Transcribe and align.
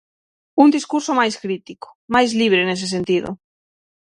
Un 0.63 0.67
discurso 0.77 1.11
máis 1.19 1.35
crítico, 1.43 1.87
máis 2.13 2.29
libre 2.39 2.61
nese 2.63 2.87
sentido. 2.95 3.29